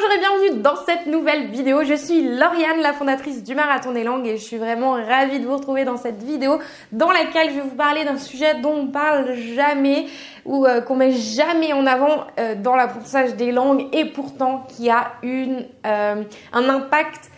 Bonjour 0.00 0.16
et 0.16 0.18
bienvenue 0.18 0.62
dans 0.62 0.76
cette 0.76 1.06
nouvelle 1.06 1.48
vidéo. 1.48 1.84
Je 1.84 1.92
suis 1.92 2.22
Lauriane, 2.22 2.80
la 2.80 2.94
fondatrice 2.94 3.44
du 3.44 3.54
Marathon 3.54 3.92
des 3.92 4.02
Langues 4.02 4.26
et 4.26 4.38
je 4.38 4.42
suis 4.42 4.56
vraiment 4.56 4.92
ravie 4.92 5.40
de 5.40 5.44
vous 5.46 5.56
retrouver 5.56 5.84
dans 5.84 5.98
cette 5.98 6.22
vidéo 6.22 6.58
dans 6.90 7.10
laquelle 7.10 7.50
je 7.50 7.56
vais 7.56 7.60
vous 7.60 7.74
parler 7.74 8.04
d'un 8.04 8.16
sujet 8.16 8.54
dont 8.62 8.72
on 8.72 8.86
parle 8.86 9.34
jamais 9.34 10.06
ou 10.46 10.64
euh, 10.64 10.80
qu'on 10.80 10.96
met 10.96 11.12
jamais 11.12 11.74
en 11.74 11.84
avant 11.86 12.26
euh, 12.38 12.54
dans 12.54 12.76
l'apprentissage 12.76 13.34
des 13.34 13.52
langues 13.52 13.88
et 13.92 14.06
pourtant 14.06 14.64
qui 14.68 14.88
a 14.88 15.12
une, 15.22 15.66
euh, 15.84 16.22
un 16.54 16.68
impact 16.70 17.30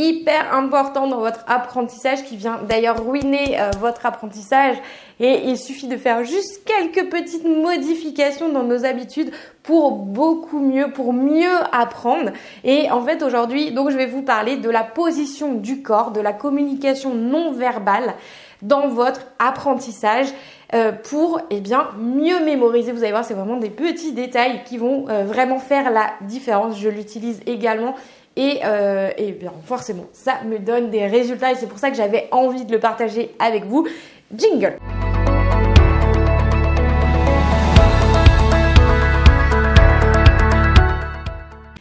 hyper 0.00 0.54
important 0.54 1.06
dans 1.06 1.18
votre 1.18 1.44
apprentissage 1.46 2.24
qui 2.24 2.36
vient 2.36 2.60
d'ailleurs 2.68 3.06
ruiner 3.06 3.60
euh, 3.60 3.70
votre 3.78 4.06
apprentissage 4.06 4.76
et 5.18 5.42
il 5.44 5.58
suffit 5.58 5.86
de 5.86 5.96
faire 5.96 6.24
juste 6.24 6.64
quelques 6.64 7.10
petites 7.10 7.44
modifications 7.44 8.50
dans 8.50 8.62
nos 8.62 8.84
habitudes 8.84 9.30
pour 9.62 9.92
beaucoup 9.92 10.60
mieux, 10.60 10.90
pour 10.92 11.12
mieux 11.12 11.56
apprendre. 11.72 12.30
Et 12.64 12.90
en 12.90 13.02
fait 13.02 13.22
aujourd'hui, 13.22 13.72
donc 13.72 13.90
je 13.90 13.96
vais 13.96 14.06
vous 14.06 14.22
parler 14.22 14.56
de 14.56 14.70
la 14.70 14.82
position 14.82 15.54
du 15.54 15.82
corps, 15.82 16.10
de 16.12 16.20
la 16.20 16.32
communication 16.32 17.14
non 17.14 17.52
verbale 17.52 18.14
dans 18.62 18.88
votre 18.88 19.22
apprentissage 19.38 20.28
euh, 20.74 20.92
pour 20.92 21.40
eh 21.50 21.60
bien 21.60 21.88
mieux 21.98 22.44
mémoriser. 22.44 22.92
Vous 22.92 23.02
allez 23.02 23.12
voir, 23.12 23.24
c'est 23.24 23.34
vraiment 23.34 23.56
des 23.56 23.70
petits 23.70 24.12
détails 24.12 24.62
qui 24.64 24.78
vont 24.78 25.06
euh, 25.08 25.24
vraiment 25.24 25.58
faire 25.58 25.90
la 25.90 26.10
différence. 26.22 26.78
Je 26.78 26.88
l'utilise 26.88 27.40
également 27.46 27.94
et, 28.40 28.60
euh, 28.64 29.10
et 29.18 29.32
bien 29.32 29.52
forcément, 29.66 30.06
ça 30.14 30.42
me 30.46 30.58
donne 30.58 30.88
des 30.88 31.06
résultats 31.06 31.52
et 31.52 31.56
c'est 31.56 31.68
pour 31.68 31.78
ça 31.78 31.90
que 31.90 31.96
j'avais 31.96 32.26
envie 32.32 32.64
de 32.64 32.72
le 32.72 32.80
partager 32.80 33.34
avec 33.38 33.64
vous. 33.66 33.86
Jingle 34.34 34.78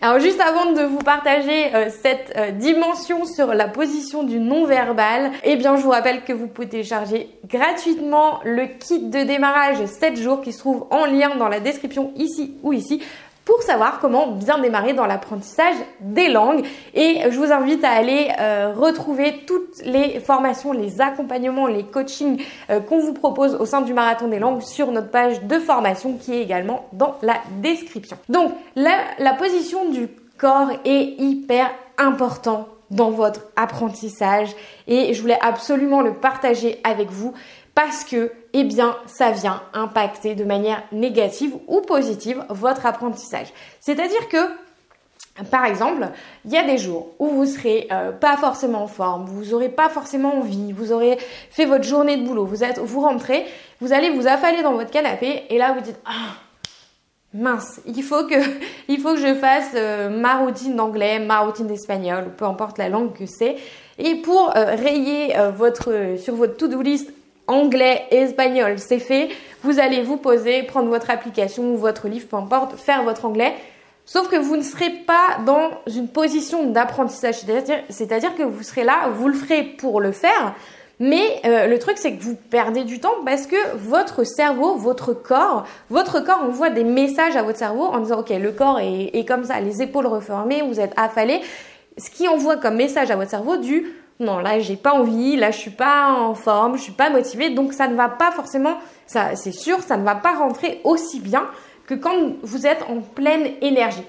Alors 0.02 0.20
juste 0.22 0.40
avant 0.40 0.72
de 0.72 0.82
vous 0.82 1.00
partager 1.00 1.76
euh, 1.76 1.90
cette 1.90 2.34
euh, 2.38 2.52
dimension 2.52 3.26
sur 3.26 3.54
la 3.54 3.68
position 3.68 4.24
du 4.24 4.40
non-verbal, 4.40 5.32
eh 5.44 5.58
bien 5.58 5.76
je 5.76 5.82
vous 5.82 5.90
rappelle 5.90 6.24
que 6.24 6.34
vous 6.34 6.48
pouvez 6.48 6.70
télécharger 6.70 7.30
gratuitement 7.48 8.40
le 8.46 8.66
kit 8.66 9.10
de 9.10 9.24
démarrage 9.24 9.86
7 9.86 10.18
jours 10.18 10.42
qui 10.42 10.54
se 10.54 10.60
trouve 10.60 10.88
en 10.90 11.06
lien 11.06 11.36
dans 11.36 11.50
la 11.50 11.60
description 11.60 12.14
ici 12.16 12.56
ou 12.64 12.72
ici 12.74 13.02
pour 13.50 13.64
savoir 13.64 14.00
comment 14.00 14.28
bien 14.28 14.60
démarrer 14.60 14.94
dans 14.94 15.08
l'apprentissage 15.08 15.74
des 16.02 16.30
langues. 16.30 16.64
Et 16.94 17.22
je 17.32 17.36
vous 17.36 17.52
invite 17.52 17.84
à 17.84 17.90
aller 17.90 18.30
euh, 18.40 18.76
retrouver 18.78 19.44
toutes 19.48 19.84
les 19.86 20.20
formations, 20.20 20.72
les 20.72 21.02
accompagnements, 21.02 21.66
les 21.66 21.84
coachings 21.84 22.40
euh, 22.70 22.80
qu'on 22.80 23.00
vous 23.00 23.14
propose 23.14 23.56
au 23.56 23.66
sein 23.66 23.82
du 23.82 23.92
Marathon 23.96 24.28
des 24.28 24.38
langues 24.38 24.62
sur 24.62 24.92
notre 24.92 25.10
page 25.10 25.42
de 25.42 25.58
formation 25.58 26.16
qui 26.16 26.36
est 26.36 26.44
également 26.44 26.86
dans 26.94 27.16
la 27.24 27.38
description. 27.60 28.20
Donc 28.30 28.52
la, 28.76 29.00
la 29.18 29.34
position 29.34 29.90
du 29.90 30.10
corps 30.38 30.70
est 30.86 31.16
hyper 31.18 31.72
important 31.98 32.68
dans 32.92 33.10
votre 33.10 33.48
apprentissage 33.56 34.56
et 34.88 35.16
je 35.16 35.22
voulais 35.22 35.40
absolument 35.42 36.02
le 36.02 36.14
partager 36.14 36.80
avec 36.84 37.10
vous 37.10 37.34
parce 37.76 38.04
que, 38.04 38.32
eh 38.54 38.64
bien, 38.64 38.98
ça 39.06 39.32
vient 39.32 39.62
impacter 39.74 40.36
de 40.36 40.44
manière 40.44 40.84
négative 40.92 41.56
ou 41.68 41.82
positive 41.82 42.44
votre 42.50 42.86
apprentissage. 42.86 43.48
C'est-à-dire 43.80 44.28
que 44.28 44.38
par 45.52 45.66
exemple, 45.66 46.10
il 46.46 46.52
y 46.52 46.58
a 46.58 46.64
des 46.64 46.78
jours 46.78 47.10
où 47.20 47.30
vous 47.30 47.46
serez 47.46 47.88
euh, 47.92 48.12
pas 48.12 48.38
forcément 48.38 48.84
en 48.84 48.88
forme, 48.88 49.26
vous 49.26 49.54
aurez 49.54 49.70
pas 49.70 49.90
forcément 49.90 50.38
envie, 50.38 50.74
vous 50.74 50.92
aurez 50.92 51.18
fait 51.50 51.66
votre 51.66 51.84
journée 51.84 52.18
de 52.18 52.26
boulot, 52.26 52.46
vous 52.46 52.64
êtes, 52.64 52.80
vous 52.80 53.02
rentrez, 53.02 53.46
vous 53.80 53.94
allez 53.94 54.10
vous 54.10 54.28
affaler 54.28 54.62
dans 54.62 54.74
votre 54.74 54.92
canapé 54.92 55.44
et 55.50 55.58
là 55.58 55.74
vous 55.74 55.82
dites 55.82 56.00
ah 56.06 56.36
mince, 57.34 57.80
il 57.86 58.04
faut 58.04 58.26
que 58.26 58.36
il 58.88 59.00
faut 59.00 59.14
que 59.14 59.20
je 59.20 59.34
fasse 59.36 59.72
euh, 59.76 60.10
ma 60.10 60.38
routine 60.38 60.76
d'anglais, 60.76 61.20
ma 61.20 61.40
routine 61.40 61.68
d'espagnol, 61.68 62.34
peu 62.36 62.46
importe 62.46 62.78
la 62.78 62.90
langue 62.90 63.14
que 63.14 63.26
c'est. 63.26 63.56
Et 63.98 64.16
pour 64.16 64.56
euh, 64.56 64.76
rayer 64.76 65.36
votre 65.56 66.16
sur 66.18 66.36
votre 66.36 66.56
to-do 66.56 66.82
list 66.82 67.12
anglais 67.50 68.04
et 68.12 68.18
espagnol, 68.18 68.76
c'est 68.78 69.00
fait. 69.00 69.30
Vous 69.64 69.80
allez 69.80 70.02
vous 70.02 70.18
poser, 70.18 70.64
prendre 70.64 70.90
votre 70.90 71.10
application 71.10 71.74
ou 71.74 71.78
votre 71.78 72.08
livre, 72.08 72.28
peu 72.28 72.38
importe, 72.38 72.78
faire 72.78 73.04
votre 73.04 73.26
anglais. 73.26 73.54
Sauf 74.06 74.30
que 74.30 74.38
vous 74.38 74.56
ne 74.56 74.64
serez 74.64 74.90
pas 74.90 75.38
dans 75.46 75.70
une 75.94 76.08
position 76.08 76.66
d'apprentissage, 76.66 77.42
c'est-à-dire 77.90 78.36
que 78.36 78.44
vous 78.44 78.64
serez 78.64 78.84
là, 78.84 79.10
vous 79.14 79.28
le 79.28 79.36
ferez 79.36 79.64
pour 79.64 80.02
le 80.02 80.12
faire, 80.12 80.56
mais 81.00 81.42
euh, 81.46 81.68
le 81.68 81.78
truc 81.80 81.98
c'est 81.98 82.14
que 82.14 82.24
vous 82.24 82.36
perdez 82.36 82.84
du 82.84 83.00
temps 83.00 83.14
parce 83.24 83.46
que 83.46 83.56
votre 83.78 84.24
cerveau, 84.24 84.76
votre 84.76 85.14
corps, 85.14 85.66
votre 85.90 86.20
corps 86.22 86.42
envoie 86.42 86.70
des 86.72 86.84
messages 86.84 87.36
à 87.36 87.44
votre 87.44 87.60
cerveau 87.60 87.84
en 87.84 88.00
disant 88.00 88.20
ok 88.20 88.30
le 88.30 88.52
corps 88.52 88.80
est, 88.80 89.12
est 89.14 89.26
comme 89.26 89.46
ça, 89.46 89.60
les 89.62 89.82
épaules 89.82 90.08
refermées, 90.08 90.62
vous 90.62 90.80
êtes 90.80 90.94
affalé, 90.98 91.40
ce 91.98 92.10
qui 92.10 92.28
envoie 92.28 92.58
comme 92.58 92.76
message 92.76 93.12
à 93.12 93.16
votre 93.16 93.30
cerveau 93.30 93.58
du 93.58 93.86
non, 94.20 94.40
là 94.40 94.60
j'ai 94.60 94.76
pas 94.76 94.94
envie, 94.94 95.38
là 95.38 95.52
je 95.52 95.58
suis 95.58 95.72
pas 95.72 96.12
en 96.12 96.36
forme, 96.36 96.78
je 96.78 96.84
suis 96.84 96.92
pas 96.92 97.10
motivée, 97.10 97.52
donc 97.52 97.74
ça 97.74 97.88
ne 97.88 97.96
va 97.96 98.10
pas 98.10 98.32
forcément, 98.32 98.78
c'est 99.08 99.54
sûr, 99.54 99.82
ça 99.82 99.96
ne 99.96 100.04
va 100.04 100.16
pas 100.16 100.34
rentrer 100.34 100.82
aussi 100.84 101.22
bien 101.22 101.48
que 101.88 101.94
quand 101.94 102.34
vous 102.44 102.68
êtes 102.68 102.84
en 102.90 103.00
pleine 103.00 103.54
énergie. 103.62 104.04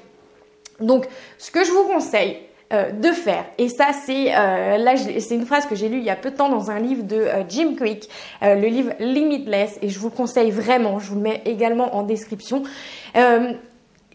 Donc, 0.81 1.07
ce 1.39 1.51
que 1.51 1.65
je 1.65 1.71
vous 1.71 1.85
conseille 1.85 2.39
euh, 2.73 2.91
de 2.91 3.13
faire, 3.13 3.45
et 3.59 3.69
ça 3.69 3.89
c'est 3.93 4.35
euh, 4.35 4.79
là 4.79 4.97
c'est 4.97 5.35
une 5.35 5.47
phrase 5.47 5.67
que 5.67 5.75
j'ai 5.75 5.89
lue 5.89 5.99
il 5.99 6.05
y 6.05 6.11
a 6.11 6.17
peu 6.17 6.31
de 6.31 6.37
temps 6.37 6.49
dans 6.49 6.71
un 6.71 6.79
livre 6.79 7.05
de 7.05 7.17
euh, 7.17 7.43
Jim 7.49 7.75
Quick, 7.79 8.09
le 8.43 8.67
livre 8.67 8.93
Limitless, 8.99 9.79
et 9.81 9.89
je 9.89 9.99
vous 10.01 10.11
conseille 10.11 10.51
vraiment, 10.51 10.99
je 10.99 11.11
vous 11.11 11.17
le 11.17 11.23
mets 11.23 11.43
également 11.45 11.95
en 11.95 12.03
description 12.03 12.65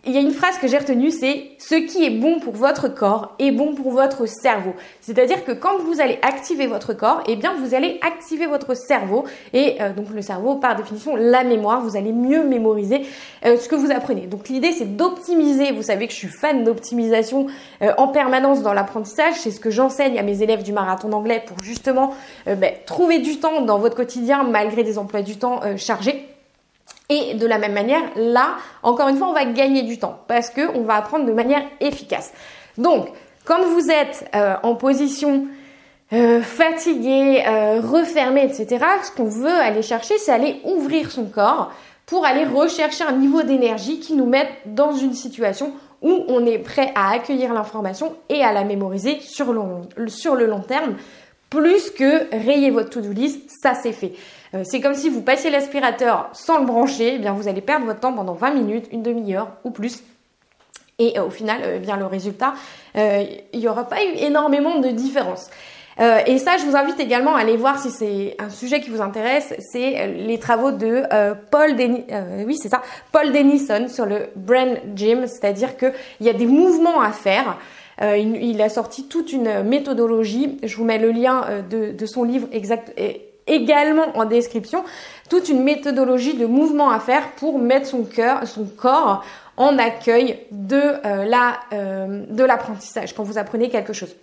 il 0.05 0.13
y 0.13 0.17
a 0.17 0.21
une 0.21 0.31
phrase 0.31 0.57
que 0.59 0.67
j'ai 0.67 0.77
retenue, 0.77 1.09
c'est 1.09 1.51
ce 1.57 1.75
qui 1.75 2.05
est 2.05 2.11
bon 2.11 2.39
pour 2.39 2.53
votre 2.53 2.87
corps 2.87 3.33
est 3.39 3.51
bon 3.51 3.73
pour 3.73 3.91
votre 3.91 4.27
cerveau. 4.27 4.73
C'est-à-dire 5.01 5.43
que 5.43 5.51
quand 5.51 5.79
vous 5.79 5.99
allez 5.99 6.19
activer 6.21 6.67
votre 6.67 6.93
corps, 6.93 7.23
eh 7.27 7.35
bien 7.35 7.55
vous 7.59 7.73
allez 7.73 7.99
activer 8.01 8.45
votre 8.45 8.75
cerveau 8.75 9.25
et 9.53 9.81
euh, 9.81 9.93
donc 9.93 10.11
le 10.11 10.21
cerveau 10.21 10.55
par 10.55 10.75
définition 10.75 11.15
la 11.15 11.43
mémoire, 11.43 11.81
vous 11.81 11.97
allez 11.97 12.11
mieux 12.11 12.43
mémoriser 12.43 13.01
euh, 13.45 13.57
ce 13.57 13.67
que 13.67 13.75
vous 13.75 13.91
apprenez. 13.91 14.27
Donc 14.27 14.47
l'idée 14.47 14.71
c'est 14.73 14.95
d'optimiser. 14.95 15.71
Vous 15.71 15.83
savez 15.83 16.05
que 16.05 16.13
je 16.13 16.17
suis 16.17 16.27
fan 16.27 16.63
d'optimisation 16.63 17.47
euh, 17.81 17.91
en 17.97 18.07
permanence 18.07 18.61
dans 18.61 18.73
l'apprentissage. 18.73 19.33
C'est 19.35 19.51
ce 19.51 19.59
que 19.59 19.71
j'enseigne 19.71 20.19
à 20.19 20.23
mes 20.23 20.43
élèves 20.43 20.61
du 20.61 20.71
marathon 20.71 21.09
d'anglais 21.09 21.43
pour 21.45 21.57
justement 21.63 22.13
ben, 22.45 22.73
trouver 22.85 23.19
du 23.19 23.39
temps 23.39 23.61
dans 23.61 23.79
votre 23.79 23.95
quotidien 23.95 24.43
malgré 24.43 24.83
des 24.83 24.97
emplois 24.97 25.21
du 25.21 25.37
temps 25.37 25.61
chargés. 25.77 26.34
Et 27.09 27.35
de 27.35 27.45
la 27.45 27.57
même 27.57 27.73
manière, 27.73 28.01
là, 28.15 28.55
encore 28.81 29.09
une 29.09 29.17
fois, 29.17 29.27
on 29.27 29.33
va 29.33 29.45
gagner 29.45 29.83
du 29.83 29.99
temps 29.99 30.19
parce 30.27 30.49
qu'on 30.49 30.81
va 30.81 30.95
apprendre 30.95 31.25
de 31.25 31.33
manière 31.33 31.63
efficace. 31.79 32.33
Donc, 32.77 33.09
quand 33.45 33.63
vous 33.63 33.91
êtes 33.91 34.29
euh, 34.35 34.55
en 34.63 34.75
position 34.75 35.45
euh, 36.13 36.41
fatigué, 36.41 37.43
euh, 37.47 37.79
refermé, 37.81 38.43
etc., 38.43 38.83
ce 39.03 39.11
qu'on 39.11 39.29
veut 39.29 39.53
aller 39.53 39.83
chercher, 39.83 40.17
c'est 40.17 40.31
aller 40.31 40.61
ouvrir 40.63 41.11
son 41.11 41.25
corps 41.25 41.71
pour 42.07 42.25
aller 42.25 42.45
rechercher 42.45 43.03
un 43.03 43.13
niveau 43.13 43.43
d'énergie 43.43 43.99
qui 43.99 44.13
nous 44.13 44.25
mette 44.25 44.49
dans 44.65 44.93
une 44.93 45.13
situation 45.13 45.73
où 46.01 46.23
on 46.27 46.45
est 46.45 46.59
prêt 46.59 46.91
à 46.95 47.11
accueillir 47.11 47.53
l'information 47.53 48.15
et 48.29 48.43
à 48.43 48.51
la 48.51 48.63
mémoriser 48.63 49.19
sur 49.21 49.55
sur 50.07 50.35
le 50.35 50.45
long 50.45 50.59
terme, 50.59 50.95
plus 51.49 51.89
que 51.89 52.29
rayer 52.31 52.69
votre 52.69 52.89
to-do 52.89 53.11
list, 53.11 53.49
ça 53.61 53.73
c'est 53.73 53.91
fait. 53.91 54.13
Euh, 54.55 54.63
c'est 54.63 54.79
comme 54.79 54.93
si 54.93 55.09
vous 55.09 55.21
passiez 55.21 55.49
l'aspirateur 55.49 56.29
sans 56.33 56.59
le 56.59 56.65
brancher, 56.65 57.13
eh 57.15 57.19
bien 57.19 57.33
vous 57.33 57.47
allez 57.47 57.61
perdre 57.61 57.85
votre 57.85 57.99
temps 57.99 58.13
pendant 58.13 58.33
20 58.33 58.51
minutes, 58.51 58.85
une 58.91 59.03
demi-heure 59.03 59.49
ou 59.63 59.71
plus. 59.71 60.03
Et 60.97 61.19
euh, 61.19 61.25
au 61.25 61.29
final, 61.29 61.61
euh, 61.63 61.75
eh 61.77 61.79
bien 61.79 61.97
le 61.97 62.05
résultat, 62.05 62.53
il 62.95 63.59
n'y 63.59 63.67
aura 63.67 63.83
pas 63.87 64.03
eu 64.03 64.15
énormément 64.17 64.79
de 64.79 64.87
différence. 64.89 65.49
et 65.99 66.37
ça, 66.37 66.57
je 66.57 66.65
vous 66.65 66.77
invite 66.77 66.99
également 66.99 67.35
à 67.35 67.41
aller 67.41 67.57
voir 67.57 67.77
si 67.77 67.89
c'est 67.89 68.35
un 68.39 68.49
sujet 68.49 68.79
qui 68.79 68.89
vous 68.89 69.01
intéresse. 69.01 69.53
C'est 69.59 70.07
les 70.07 70.39
travaux 70.39 70.71
de 70.71 71.03
Paul 71.51 71.75
Denison 73.33 73.87
sur 73.89 74.05
le 74.05 74.29
brain 74.37 74.75
gym, 74.95 75.27
c'est-à-dire 75.27 75.75
qu'il 75.75 75.91
y 76.21 76.29
a 76.29 76.33
des 76.33 76.45
mouvements 76.45 77.01
à 77.01 77.11
faire. 77.11 77.57
il, 78.01 78.61
a 78.61 78.69
sorti 78.69 79.09
toute 79.09 79.33
une 79.33 79.63
méthodologie. 79.63 80.57
Je 80.63 80.77
vous 80.77 80.85
mets 80.85 80.99
le 80.99 81.11
lien 81.11 81.45
de 81.69 82.05
son 82.05 82.23
livre 82.23 82.47
exact 82.53 82.93
également 83.47 84.17
en 84.17 84.25
description 84.25 84.83
toute 85.29 85.49
une 85.49 85.63
méthodologie 85.63 86.35
de 86.35 86.45
mouvement 86.45 86.91
à 86.91 86.99
faire 86.99 87.31
pour 87.31 87.59
mettre 87.59 87.87
son 87.87 88.03
cœur, 88.03 88.47
son 88.47 88.65
corps 88.65 89.23
en 89.57 89.77
accueil 89.77 90.39
de 90.51 90.75
euh, 90.77 91.25
la 91.25 91.59
euh, 91.73 92.23
de 92.29 92.43
l'apprentissage 92.43 93.13
quand 93.13 93.23
vous 93.23 93.37
apprenez 93.37 93.69
quelque 93.69 93.93
chose. 93.93 94.15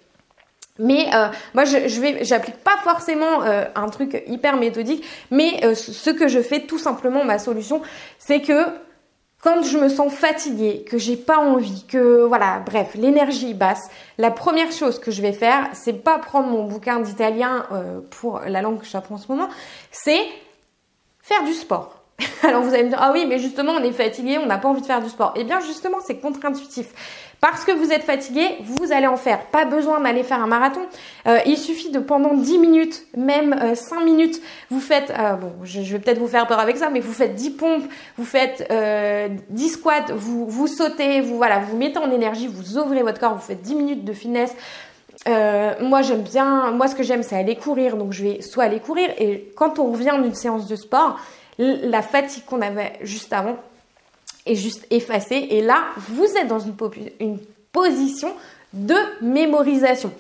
Mais 0.79 1.07
euh, 1.15 1.29
moi, 1.55 1.65
je, 1.65 1.89
je 1.89 2.01
vais, 2.01 2.25
j'applique 2.25 2.57
pas 2.57 2.77
forcément 2.83 3.43
un 3.43 3.89
truc 3.91 4.23
hyper 4.27 4.57
méthodique, 4.57 5.05
mais 5.31 5.75
ce 5.75 6.09
que 6.09 6.29
je 6.29 6.41
fais, 6.41 6.61
tout 6.61 6.79
simplement, 6.79 7.25
ma 7.25 7.39
solution, 7.39 7.83
c'est 8.19 8.41
que 8.41 8.65
quand 9.43 9.65
je 9.65 9.77
me 9.77 9.89
sens 9.89 10.13
fatiguée, 10.15 10.85
que 10.89 10.99
j'ai 10.99 11.17
pas 11.17 11.39
envie, 11.39 11.85
que 11.89 12.23
voilà, 12.23 12.61
bref, 12.65 12.95
l'énergie 12.95 13.55
basse, 13.55 13.91
la 14.17 14.31
première 14.31 14.71
chose 14.71 15.01
que 15.01 15.11
je 15.11 15.21
vais 15.21 15.33
faire, 15.33 15.69
c'est 15.73 16.05
pas 16.05 16.19
prendre 16.19 16.47
mon 16.49 16.65
bouquin 16.65 17.01
d'italien 17.01 17.67
euh, 17.73 18.01
pour 18.11 18.41
la 18.47 18.63
langue 18.63 18.79
que 18.79 18.87
j'apprends 18.87 19.17
en 19.17 19.19
ce 19.19 19.27
moment, 19.31 19.49
c'est 19.91 20.25
faire 21.21 21.43
du 21.43 21.53
sport. 21.55 22.03
Alors 22.45 22.63
vous 22.63 22.73
allez 22.73 22.85
me 22.85 22.91
dire, 22.91 23.01
ah 23.01 23.11
oui, 23.13 23.27
mais 23.29 23.41
justement, 23.41 23.73
on 23.73 23.83
est 23.83 23.93
fatigué, 23.93 24.39
on 24.39 24.47
n'a 24.47 24.59
pas 24.59 24.69
envie 24.69 24.81
de 24.81 24.87
faire 24.87 25.03
du 25.03 25.09
sport. 25.09 25.35
Eh 25.37 25.43
bien, 25.43 25.59
justement, 25.61 25.99
c'est 26.07 26.19
contre-intuitif. 26.19 26.87
Parce 27.43 27.65
que 27.65 27.73
vous 27.73 27.91
êtes 27.91 28.05
fatigué, 28.05 28.59
vous 28.63 28.93
allez 28.93 29.09
en 29.09 29.17
faire. 29.17 29.47
Pas 29.47 29.65
besoin 29.65 29.99
d'aller 29.99 30.23
faire 30.23 30.41
un 30.41 30.47
marathon. 30.47 30.83
Euh, 31.27 31.41
il 31.45 31.59
suffit 31.59 31.91
de 31.91 31.99
pendant 31.99 32.35
10 32.35 32.59
minutes, 32.59 33.05
même 33.17 33.75
5 33.75 33.97
euh, 33.97 34.05
minutes, 34.05 34.41
vous 34.71 34.79
faites, 34.79 35.11
euh, 35.11 35.33
bon, 35.33 35.53
je, 35.65 35.81
vais 35.81 35.99
peut-être 35.99 36.21
vous 36.21 36.29
faire 36.29 36.47
peur 36.47 36.61
avec 36.61 36.77
ça, 36.77 36.89
mais 36.89 37.01
vous 37.01 37.13
faites 37.13 37.35
10 37.35 37.51
pompes, 37.51 37.83
vous 38.17 38.25
faites 38.25 38.73
10 39.51 39.69
squats, 39.71 40.13
vous, 40.15 40.47
vous 40.47 40.69
sautez, 40.69 41.21
vous, 41.21 41.37
voilà, 41.37 41.59
vous 41.59 41.77
mettez 41.77 41.99
en 41.99 42.13
énergie, 42.13 42.47
vous 42.47 42.79
ouvrez 42.79 43.03
votre 43.03 43.19
corps, 43.19 43.35
vous 43.35 43.41
faites 43.41 43.61
10 43.61 43.75
minutes 43.75 44.05
de 44.05 44.13
finesse. 44.13 44.55
moi 45.27 46.03
j'aime 46.03 46.23
bien, 46.23 46.71
moi 46.71 46.87
ce 46.87 46.95
que 46.95 47.03
j'aime 47.03 47.25
c'est 47.25 47.37
aller 47.37 47.57
courir, 47.57 47.97
donc 47.97 48.13
je 48.13 48.23
vais 48.23 48.41
soit 48.41 48.63
aller 48.63 48.79
courir 48.79 49.11
et 49.19 49.51
quand 49.57 49.81
on 49.81 49.91
revient 49.91 50.17
d'une 50.23 50.35
séance 50.35 50.69
de 50.69 50.77
sport, 50.77 51.19
la 51.59 52.03
fatigue 52.03 52.45
qu'on 52.45 52.63
avait 52.63 52.93
juste 53.03 53.33
avant 53.33 53.57
juste 54.47 54.87
effacée 54.91 55.47
et 55.51 55.63
là 55.63 55.85
vous 55.97 56.27
êtes 56.37 56.49
dans 56.49 56.59
une, 56.59 56.75
une 57.21 57.39
position 57.73 58.33
de 58.73 58.97
mémorisation. 59.21 60.13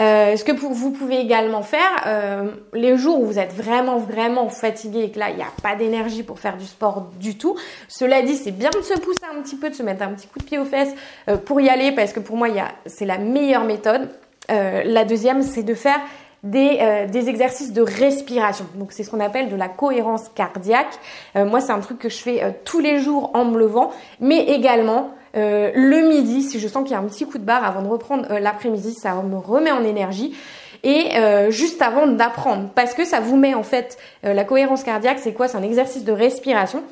Euh, 0.00 0.36
ce 0.36 0.42
que 0.42 0.50
vous 0.52 0.90
pouvez 0.90 1.20
également 1.20 1.62
faire, 1.62 2.02
euh, 2.06 2.50
les 2.72 2.96
jours 2.96 3.20
où 3.20 3.26
vous 3.26 3.38
êtes 3.38 3.52
vraiment 3.52 3.98
vraiment 3.98 4.48
fatigué 4.48 5.04
et 5.04 5.10
que 5.10 5.20
là 5.20 5.30
il 5.30 5.36
n'y 5.36 5.42
a 5.42 5.52
pas 5.62 5.76
d'énergie 5.76 6.24
pour 6.24 6.40
faire 6.40 6.56
du 6.56 6.66
sport 6.66 7.10
du 7.20 7.38
tout. 7.38 7.56
Cela 7.88 8.22
dit, 8.22 8.34
c'est 8.36 8.50
bien 8.50 8.70
de 8.70 8.82
se 8.82 8.94
pousser 8.94 9.24
un 9.32 9.40
petit 9.40 9.56
peu, 9.56 9.70
de 9.70 9.74
se 9.74 9.84
mettre 9.84 10.02
un 10.02 10.08
petit 10.08 10.26
coup 10.26 10.40
de 10.40 10.44
pied 10.44 10.58
aux 10.58 10.64
fesses 10.64 10.94
euh, 11.28 11.36
pour 11.36 11.60
y 11.60 11.68
aller 11.68 11.92
parce 11.92 12.12
que 12.12 12.20
pour 12.20 12.36
moi 12.36 12.48
c'est 12.86 13.06
la 13.06 13.18
meilleure 13.18 13.64
méthode. 13.64 14.08
la 14.48 15.04
deuxième, 15.04 15.42
c'est 15.42 15.62
de 15.62 15.74
faire 15.74 16.00
des, 16.44 17.06
des, 17.10 17.28
exercices 17.28 17.72
de 17.72 17.82
respiration. 17.82 18.66
Donc 18.76 18.92
c'est 18.92 19.02
ce 19.02 19.10
qu'on 19.10 19.20
appelle 19.20 19.48
de 19.48 19.56
la 19.56 19.68
cohérence 19.68 20.28
cardiaque. 20.34 21.00
moi 21.34 21.60
c'est 21.60 21.72
un 21.72 21.80
truc 21.80 21.98
que 21.98 22.08
je 22.08 22.18
fais 22.18 22.54
tous 22.64 22.80
les 22.80 23.00
jours 23.00 23.30
en 23.34 23.44
me 23.44 23.58
levant, 23.58 23.90
mais 24.20 24.44
également 24.44 25.10
euh, 25.36 25.72
le 25.74 26.08
midi, 26.08 26.42
si 26.42 26.60
je 26.60 26.68
sens 26.68 26.84
qu'il 26.84 26.92
y 26.92 26.94
a 26.94 26.98
un 26.98 27.04
petit 27.04 27.26
coup 27.26 27.38
de 27.38 27.44
barre 27.44 27.64
avant 27.64 27.82
de 27.82 27.88
reprendre 27.88 28.26
euh, 28.30 28.38
l'après-midi, 28.38 28.94
ça 28.94 29.14
me 29.14 29.36
remet 29.36 29.72
en 29.72 29.82
énergie. 29.82 30.36
Et 30.84 31.16
euh, 31.16 31.50
juste 31.50 31.80
avant 31.80 32.06
d'apprendre, 32.06 32.68
parce 32.74 32.92
que 32.92 33.04
ça 33.06 33.18
vous 33.18 33.36
met 33.36 33.54
en 33.54 33.62
fait 33.62 33.96
la 34.22 34.44
cohérence 34.44 34.84
cardiaque, 34.84 35.18
c'est 35.18 35.32
quoi? 35.32 35.48
C'est 35.48 35.56
un 35.56 35.62
exercice 35.62 36.04
de 36.04 36.12
respiration. 36.12 36.82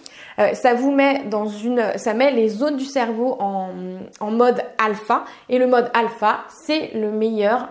ça 0.54 0.72
vous 0.72 0.90
met 0.90 1.25
dans 1.25 1.46
une, 1.46 1.84
ça 1.96 2.14
met 2.14 2.31
les 2.31 2.49
zones 2.49 2.78
du 2.78 2.87
cerveau 2.87 3.37
en, 3.38 3.69
en 4.20 4.31
mode 4.31 4.62
alpha. 4.82 5.25
Et 5.50 5.58
le 5.58 5.66
mode 5.66 5.90
alpha, 5.93 6.44
c'est 6.64 6.93
le 6.94 7.10
meilleur, 7.10 7.69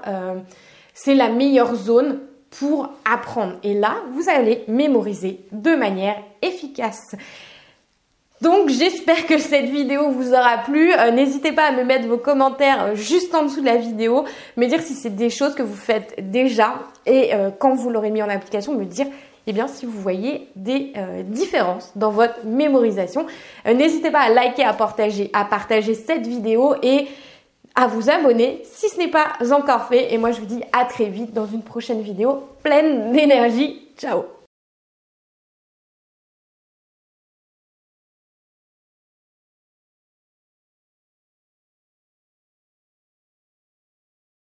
c'est 0.94 1.16
la 1.16 1.30
meilleure 1.30 1.76
zone 1.76 2.20
pour 2.52 2.90
apprendre. 3.06 3.56
Et 3.64 3.74
là, 3.74 3.96
vous 4.14 4.30
allez 4.30 4.64
mémoriser 4.68 5.40
de 5.52 5.76
manière 5.76 6.18
efficace. 6.42 7.16
Donc 8.42 8.70
j'espère 8.70 9.28
que 9.28 9.38
cette 9.38 9.70
vidéo 9.70 10.10
vous 10.10 10.34
aura 10.34 10.58
plu. 10.66 10.92
Euh, 10.94 11.12
n'hésitez 11.12 11.52
pas 11.52 11.66
à 11.68 11.72
me 11.72 11.84
mettre 11.84 12.08
vos 12.08 12.18
commentaires 12.18 12.86
euh, 12.86 12.96
juste 12.96 13.36
en 13.36 13.44
dessous 13.44 13.62
de 13.62 13.68
la 13.68 13.78
vidéo, 13.78 14.26
me 14.58 14.66
dire 14.66 14.82
si 14.82 14.96
c'est 14.96 15.16
des 15.16 15.30
choses 15.30 15.54
que 15.54 15.62
vous 15.62 15.76
faites 15.76 16.16
déjà 16.32 16.74
et 17.06 17.36
euh, 17.36 17.52
quand 17.52 17.76
vous 17.76 17.92
l'aurez 17.92 18.10
mis 18.10 18.24
en 18.24 18.30
application, 18.30 18.74
me 18.74 18.86
dire 18.86 19.06
eh 19.46 19.54
bien 19.54 19.68
si 19.68 19.86
vous 19.86 20.00
voyez 20.00 20.50
des 20.56 20.94
différences 21.26 21.92
dans 21.96 22.12
votre 22.12 22.46
mémorisation. 22.46 23.26
N'hésitez 23.66 24.12
pas 24.12 24.20
à 24.20 24.30
liker, 24.30 24.64
à 24.64 24.74
partager, 24.74 25.32
à 25.34 25.46
partager 25.46 25.96
cette 25.96 26.28
vidéo 26.28 26.76
et 26.84 27.08
à 27.76 27.88
vous 27.88 28.10
abonner 28.10 28.62
si 28.64 28.90
ce 28.90 28.98
n'est 28.98 29.12
pas 29.12 29.34
encore 29.52 29.86
fait. 29.86 30.14
Et 30.14 30.18
moi 30.18 30.32
je 30.32 30.40
vous 30.40 30.46
dis 30.46 30.62
à 30.74 30.86
très 30.86 31.06
vite 31.06 31.34
dans 31.34 31.46
une 31.46 31.64
prochaine 31.64 32.02
vidéo 32.02 32.44
pleine 32.64 33.12
d'énergie. 33.12 33.88
Ciao 33.98 34.41